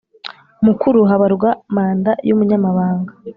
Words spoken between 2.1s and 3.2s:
y umunyamabanga